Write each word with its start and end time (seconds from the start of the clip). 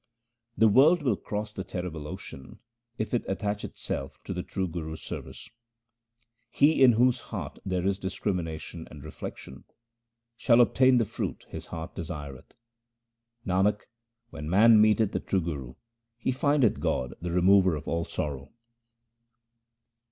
The 0.57 0.67
world 0.67 1.03
will 1.03 1.15
cross 1.15 1.53
the 1.53 1.63
terrible 1.63 2.07
ocean 2.07 2.57
if 2.97 3.13
it 3.13 3.23
attach 3.27 3.63
itself 3.63 4.17
to 4.23 4.33
the 4.33 4.41
true 4.41 4.67
Guru's 4.67 4.99
service. 5.03 5.51
He 6.49 6.81
in 6.83 6.93
whose 6.93 7.19
heart 7.19 7.59
there 7.63 7.85
is 7.85 7.99
discrimination 7.99 8.87
and 8.89 9.03
reflection, 9.03 9.63
shall 10.37 10.59
obtain 10.59 10.97
the 10.97 11.05
fruit 11.05 11.45
his 11.49 11.67
heart 11.67 11.93
desireth. 11.93 12.51
Nanak, 13.45 13.81
when 14.31 14.49
man 14.49 14.81
meeteth 14.81 15.11
the 15.11 15.19
true 15.19 15.39
Guru, 15.41 15.75
he 16.17 16.31
findeth 16.31 16.79
God 16.79 17.13
the 17.21 17.29
remover 17.31 17.75
of 17.75 17.87
all 17.87 18.03
sorrow. 18.03 18.49